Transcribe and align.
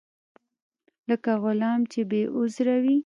لکه 1.09 1.31
غلام 1.43 1.81
چې 1.91 1.99
بې 2.09 2.21
عذره 2.37 2.75
وي. 2.83 2.97